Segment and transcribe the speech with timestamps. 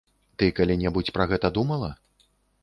[0.43, 1.93] Ты калі-небудзь пра гэта думала?